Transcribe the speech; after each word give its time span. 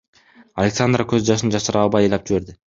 Александра 0.63 1.05
көз 1.13 1.29
жашын 1.29 1.55
жашыра 1.59 1.87
албай 1.89 2.11
ыйлап 2.11 2.29
жиберди. 2.33 2.63